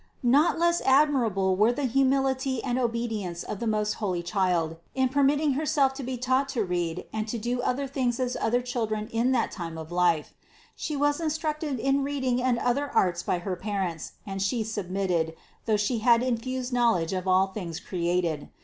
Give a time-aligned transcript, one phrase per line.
[0.23, 0.31] 405.
[0.51, 5.09] Not less admirable were the humility and obe dience of the most holy Child in
[5.09, 9.07] permitting Herself to be taught to read and to do other things as other children
[9.09, 10.33] in that time of life.
[10.75, 15.35] She was instructed in reading and other arts by her parents and She submitted,
[15.67, 18.49] though She had infused knowledge of all things created.